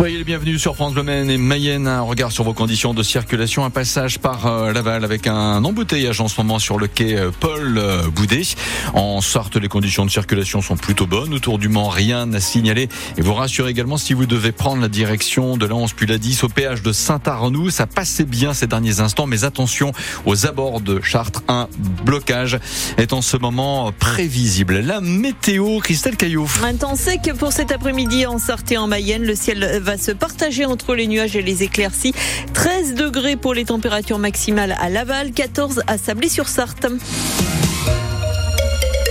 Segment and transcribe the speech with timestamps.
[0.00, 1.86] Soyez les bienvenus sur France Bleu et Mayenne.
[1.86, 3.66] Un regard sur vos conditions de circulation.
[3.66, 7.30] Un passage par euh, Laval avec un embouteillage en ce moment sur le quai euh,
[7.38, 8.40] Paul euh, Boudet.
[8.94, 11.34] En Sarthe, les conditions de circulation sont plutôt bonnes.
[11.34, 12.88] Autour du Mans, rien à signaler.
[13.18, 16.16] Et vous rassurez également si vous devez prendre la direction de la 11 puis la
[16.16, 17.68] 10 au péage de Saint-Arnoux.
[17.68, 19.92] Ça passait bien ces derniers instants, mais attention
[20.24, 21.42] aux abords de Chartres.
[21.46, 21.68] Un
[22.06, 22.58] blocage
[22.96, 24.80] est en ce moment prévisible.
[24.80, 26.46] La météo, Christelle Caillot.
[26.64, 29.24] Un temps sec pour cet après-midi en Sarthe et en Mayenne.
[29.24, 32.14] Le ciel va se partager entre les nuages et les éclaircies.
[32.54, 36.86] 13 degrés pour les températures maximales à Laval, 14 à Sablé-sur-Sarthe.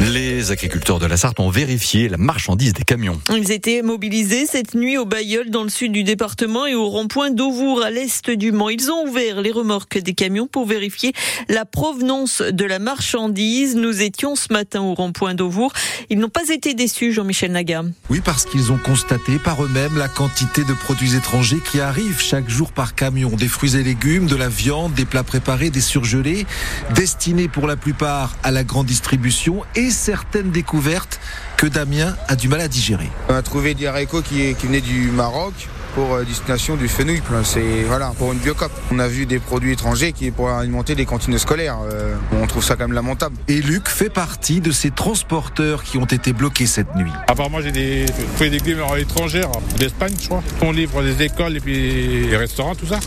[0.00, 3.20] Les agriculteurs de la Sarthe ont vérifié la marchandise des camions.
[3.36, 7.30] Ils étaient mobilisés cette nuit au Bayeul dans le sud du département et au rond-point
[7.30, 8.68] d'Auvour à l'est du Mans.
[8.68, 11.12] Ils ont ouvert les remorques des camions pour vérifier
[11.48, 13.74] la provenance de la marchandise.
[13.74, 15.72] Nous étions ce matin au rond-point d'Auvour.
[16.10, 17.82] Ils n'ont pas été déçus, Jean-Michel Naga.
[18.08, 22.48] Oui, parce qu'ils ont constaté par eux-mêmes la quantité de produits étrangers qui arrivent chaque
[22.48, 23.30] jour par camion.
[23.30, 26.46] Des fruits et légumes, de la viande, des plats préparés, des surgelés,
[26.94, 31.20] destinés pour la plupart à la grande distribution et certaines découvertes
[31.56, 33.10] que Damien a du mal à digérer.
[33.28, 35.68] On a trouvé des haricots qui, qui venaient du Maroc
[35.98, 37.20] pour euh, destination du fenouil.
[37.42, 38.70] C'est voilà pour une biocop.
[38.92, 41.78] On a vu des produits étrangers qui pour alimenter les cantines scolaires.
[41.90, 43.36] Euh, on trouve ça quand même lamentable.
[43.48, 47.10] Et Luc fait partie de ces transporteurs qui ont été bloqués cette nuit.
[47.26, 50.42] Apparemment, j'ai des fruits et légumes étrangères d'Espagne, je crois.
[50.62, 53.00] On livre les écoles et puis les restaurants, tout ça.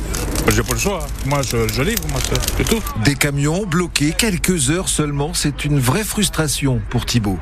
[0.50, 1.08] J'ai pas le choix.
[1.26, 2.20] Moi, je, je livre, moi,
[2.58, 2.82] c'est tout.
[3.06, 7.40] Des camions bloqués quelques heures seulement, c'est une vraie frustration pour Thibault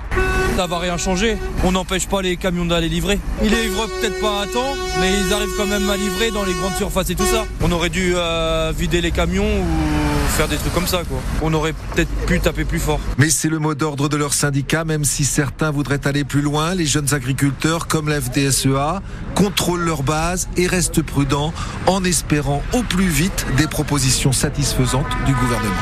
[0.55, 1.37] ça va rien changer.
[1.63, 3.19] On n'empêche pas les camions d'aller livrer.
[3.43, 6.43] Ils les livrent peut-être pas à temps, mais ils arrivent quand même à livrer dans
[6.43, 7.45] les grandes surfaces et tout ça.
[7.61, 11.19] On aurait dû euh, vider les camions ou faire des trucs comme ça, quoi.
[11.41, 12.99] On aurait peut-être pu taper plus fort.
[13.17, 16.75] Mais c'est le mot d'ordre de leur syndicat, même si certains voudraient aller plus loin.
[16.75, 19.01] Les jeunes agriculteurs, comme la FDSEA,
[19.35, 21.53] contrôlent leur base et restent prudents
[21.87, 25.75] en espérant au plus vite des propositions satisfaisantes du gouvernement.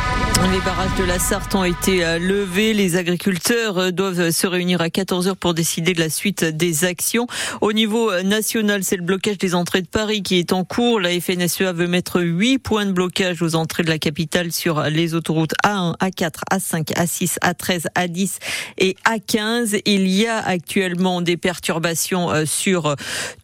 [0.51, 2.73] Les barrages de la Sarthe ont été euh, levés.
[2.73, 7.27] Les agriculteurs euh, doivent se réunir à 14h pour décider de la suite des actions.
[7.61, 10.99] Au niveau national, c'est le blocage des entrées de Paris qui est en cours.
[10.99, 15.13] La FNSEA veut mettre 8 points de blocage aux entrées de la capitale sur les
[15.13, 18.39] autoroutes A1, A4, A5, A6, A13, A10
[18.77, 19.81] et A15.
[19.85, 22.95] Il y a actuellement des perturbations euh, sur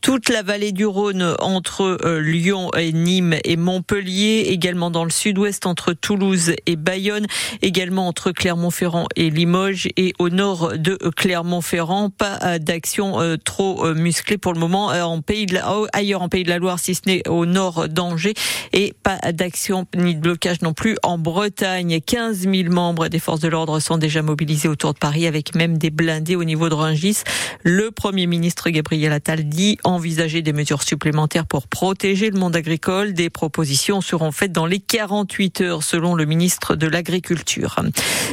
[0.01, 5.11] toute la vallée du Rhône entre euh, Lyon et Nîmes et Montpellier, également dans le
[5.11, 7.28] sud-ouest entre Toulouse et Bayonne,
[7.61, 12.09] également entre Clermont-Ferrand et Limoges et au nord de Clermont-Ferrand.
[12.09, 16.30] Pas euh, d'action euh, trop euh, musclée pour le moment en pays la, ailleurs en
[16.30, 18.34] Pays de la Loire, si ce n'est au nord d'Angers.
[18.74, 22.00] Et pas d'action ni de blocage non plus en Bretagne.
[22.00, 25.78] 15 000 membres des forces de l'ordre sont déjà mobilisés autour de Paris avec même
[25.78, 27.18] des blindés au niveau de Rungis.
[27.64, 33.14] Le Premier ministre Gabriel Attal dit envisager des mesures supplémentaires pour protéger le monde agricole.
[33.14, 37.75] Des propositions seront faites dans les 48 heures selon le ministre de l'Agriculture.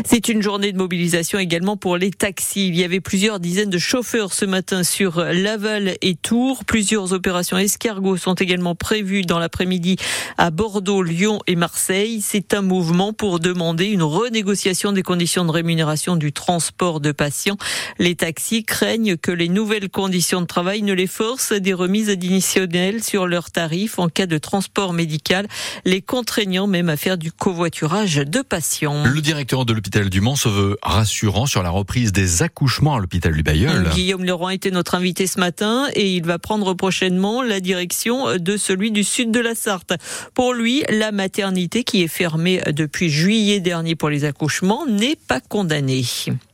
[0.05, 2.60] C'est une journée de mobilisation également pour les taxis.
[2.63, 6.67] Il y avait plusieurs dizaines de chauffeurs ce matin sur Laval et Tours.
[6.67, 9.97] Plusieurs opérations escargots sont également prévues dans l'après-midi
[10.37, 12.21] à Bordeaux, Lyon et Marseille.
[12.21, 17.57] C'est un mouvement pour demander une renégociation des conditions de rémunération du transport de patients.
[17.99, 23.03] Les taxis craignent que les nouvelles conditions de travail ne les forcent des remises additionnelles
[23.03, 25.49] sur leurs tarifs en cas de transport médical,
[25.87, 29.05] les contraignant même à faire du covoiturage de patients.
[29.07, 32.99] Le directeur de l'hôpital du Mans se veut rassurant sur la reprise des accouchements à
[32.99, 33.89] l'hôpital du Bayeul.
[33.95, 38.57] Guillaume Leroy était notre invité ce matin et il va prendre prochainement la direction de
[38.57, 39.93] celui du sud de la Sarthe.
[40.35, 45.41] Pour lui, la maternité qui est fermée depuis juillet dernier pour les accouchements n'est pas
[45.41, 46.05] condamnée.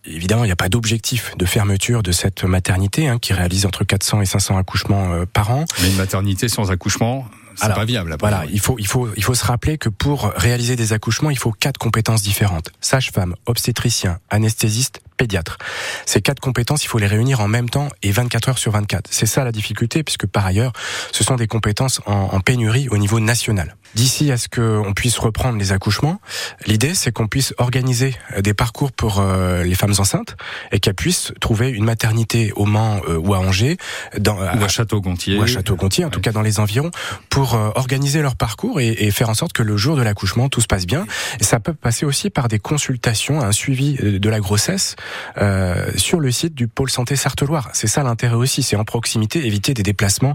[0.05, 3.85] Évidemment, il n'y a pas d'objectif de fermeture de cette maternité hein, qui réalise entre
[3.85, 5.65] 400 et 500 accouchements euh, par an.
[5.81, 7.27] Mais une maternité sans accouchement,
[7.57, 8.17] c'est pas viable.
[8.21, 11.39] Voilà, il faut, il faut, il faut se rappeler que pour réaliser des accouchements, il
[11.39, 15.59] faut quatre compétences différentes sage-femme, obstétricien, anesthésiste, pédiatre.
[16.05, 19.09] Ces quatre compétences, il faut les réunir en même temps et 24 heures sur 24.
[19.11, 20.73] C'est ça la difficulté, puisque par ailleurs,
[21.13, 23.77] ce sont des compétences en, en pénurie au niveau national.
[23.95, 26.21] D'ici à ce qu'on puisse reprendre les accouchements,
[26.67, 30.37] l'idée c'est qu'on puisse organiser des parcours pour euh, les femmes enceintes
[30.71, 33.79] et qu'elles puissent trouver une maternité au Mans euh, ou à Angers,
[34.19, 36.91] dans, ou à Château-Gontier, ou à Château-Gontier, en tout cas dans les environs,
[37.31, 40.51] pour euh, organiser leur parcours et, et, faire en sorte que le jour de l'accouchement
[40.51, 41.07] tout se passe bien.
[41.41, 44.97] Et ça peut passer aussi par des consultations, un suivi de la grossesse
[45.39, 47.71] euh, sur le site du pôle santé Sarthe-Loire.
[47.73, 50.35] C'est ça l'intérêt aussi, c'est en proximité, éviter des déplacements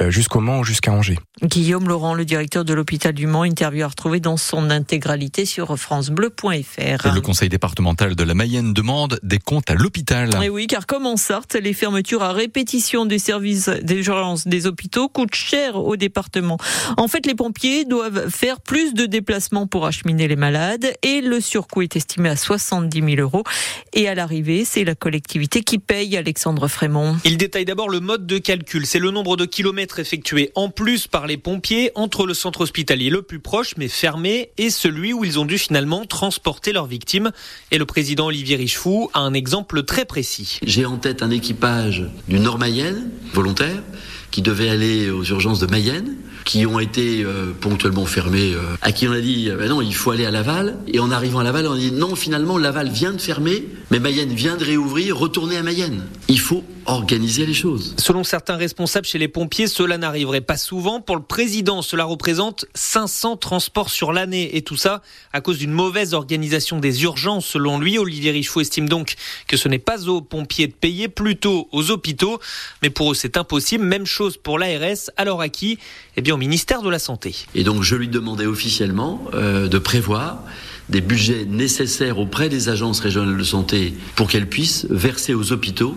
[0.00, 1.18] euh, jusqu'au Mans ou jusqu'à Angers.
[1.42, 5.76] Guillaume Laurent, le directeur de l'hôpital du Mans, interview à retrouver dans son intégralité sur
[5.78, 7.14] francebleu.fr.
[7.14, 10.30] Le conseil départemental de la Mayenne demande des comptes à l'hôpital.
[10.42, 15.08] Et oui, car comme en Sarthe, les fermetures à répétition des services d'urgence des hôpitaux
[15.08, 16.58] coûtent cher au département.
[16.96, 21.40] En fait, les pompiers doivent faire plus de déplacements pour acheminer les malades et le
[21.40, 23.44] surcoût est estimé à 70 000 euros.
[23.92, 27.16] Et à l'arrivée, c'est la collectivité qui paye, Alexandre Frémont.
[27.24, 28.86] Il détaille d'abord le mode de calcul.
[28.86, 33.10] C'est le nombre de kilomètres effectués en plus par les pompiers entre le centre hospitalier
[33.10, 37.30] le plus proche mais fermé et celui où ils ont dû finalement transporter leurs victimes.
[37.70, 40.58] Et le président Olivier Richefou a un exemple très précis.
[40.62, 43.82] J'ai en tête un équipage du Nord Mayenne, volontaire,
[44.30, 46.16] qui devait aller aux urgences de Mayenne
[46.48, 49.94] qui ont été euh, ponctuellement fermés, euh, à qui on a dit euh, non, il
[49.94, 50.78] faut aller à Laval.
[50.86, 54.00] Et en arrivant à Laval, on a dit non, finalement, Laval vient de fermer, mais
[54.00, 56.06] Mayenne vient de réouvrir, retournez à Mayenne.
[56.28, 57.94] Il faut organiser les choses.
[57.98, 61.02] Selon certains responsables chez les pompiers, cela n'arriverait pas souvent.
[61.02, 64.56] Pour le président, cela représente 500 transports sur l'année.
[64.56, 65.02] Et tout ça
[65.34, 67.44] à cause d'une mauvaise organisation des urgences.
[67.44, 69.16] Selon lui, Olivier Richefou estime donc
[69.46, 72.40] que ce n'est pas aux pompiers de payer, plutôt aux hôpitaux.
[72.82, 73.84] Mais pour eux, c'est impossible.
[73.84, 75.10] Même chose pour l'ARS.
[75.16, 75.78] Alors à qui?
[76.16, 77.34] Eh bien, au ministère de la Santé.
[77.54, 80.42] Et donc, je lui demandais officiellement euh, de prévoir
[80.88, 85.96] des budgets nécessaires auprès des agences régionales de santé pour qu'elles puissent verser aux hôpitaux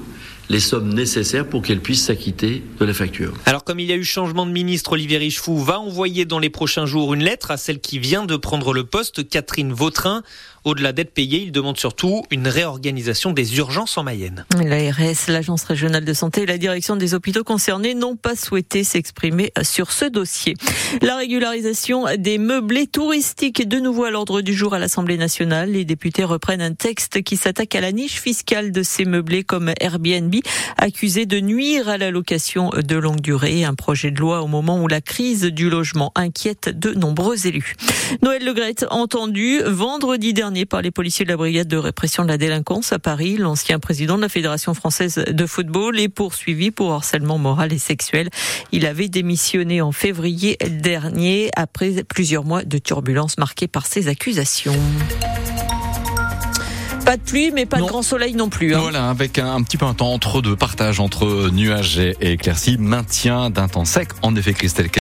[0.51, 3.33] les sommes nécessaires pour qu'elles puissent s'acquitter de la facture.
[3.45, 6.49] Alors comme il y a eu changement de ministre, Olivier Richefou va envoyer dans les
[6.49, 10.23] prochains jours une lettre à celle qui vient de prendre le poste, Catherine Vautrin.
[10.63, 14.45] Au-delà d'être payé, il demande surtout une réorganisation des urgences en Mayenne.
[14.63, 19.51] L'ARS, l'Agence régionale de santé et la direction des hôpitaux concernés n'ont pas souhaité s'exprimer
[19.63, 20.53] sur ce dossier.
[21.01, 25.71] La régularisation des meublés touristiques est de nouveau à l'ordre du jour à l'Assemblée nationale.
[25.71, 29.73] Les députés reprennent un texte qui s'attaque à la niche fiscale de ces meublés comme
[29.79, 30.35] Airbnb,
[30.77, 33.63] accusés de nuire à la location de longue durée.
[33.63, 37.75] Un projet de loi au moment où la crise du logement inquiète de nombreux élus.
[38.21, 42.37] Noël Legrette entendu vendredi dernier par les policiers de la brigade de répression de la
[42.37, 43.37] délinquance à Paris.
[43.37, 48.29] L'ancien président de la Fédération française de football est poursuivi pour harcèlement moral et sexuel.
[48.71, 54.75] Il avait démissionné en février dernier après plusieurs mois de turbulences marquées par ces accusations.
[57.05, 58.75] Pas de pluie, mais pas de grand soleil non plus.
[58.75, 58.79] Hein.
[58.79, 62.77] Voilà, avec un, petit peu un temps entre deux, partage entre nuages et, et éclaircies,
[62.77, 64.09] maintien d'un temps sec.
[64.21, 64.89] En effet, Christelle